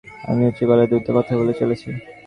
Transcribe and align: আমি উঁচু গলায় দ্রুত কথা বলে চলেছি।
আমি 0.23 0.41
উঁচু 0.49 0.63
গলায় 0.69 0.89
দ্রুত 0.89 1.07
কথা 1.17 1.33
বলে 1.39 1.53
চলেছি। 1.61 1.89